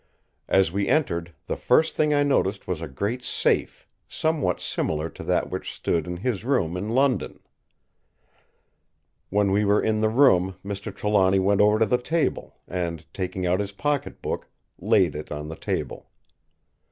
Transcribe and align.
As 0.47 0.71
we 0.71 0.87
entered, 0.87 1.31
the 1.45 1.55
first 1.55 1.95
thing 1.95 2.11
I 2.11 2.23
noticed 2.23 2.67
was 2.67 2.81
a 2.81 2.87
great 2.87 3.21
safe, 3.21 3.87
somewhat 4.07 4.59
similar 4.59 5.11
to 5.11 5.23
that 5.25 5.51
which 5.51 5.71
stood 5.71 6.07
in 6.07 6.17
his 6.17 6.43
room 6.43 6.75
in 6.75 6.89
London. 6.89 7.39
When 9.29 9.51
we 9.51 9.63
were 9.63 9.79
in 9.83 10.01
the 10.01 10.09
room 10.09 10.55
Mr. 10.65 10.91
Trelawny 10.91 11.37
went 11.37 11.61
over 11.61 11.77
to 11.77 11.85
the 11.85 11.99
table, 11.99 12.55
and, 12.67 13.05
taking 13.13 13.45
out 13.45 13.59
his 13.59 13.73
pocket 13.73 14.23
book, 14.23 14.47
laid 14.79 15.13
it 15.15 15.31
on 15.31 15.49
the 15.49 15.55
table. 15.55 16.09